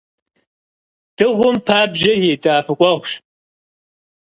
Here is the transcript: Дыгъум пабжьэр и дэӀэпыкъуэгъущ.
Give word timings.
Дыгъум 1.15 1.55
пабжьэр 1.65 2.17
и 2.31 2.35
дэӀэпыкъуэгъущ. 2.41 3.11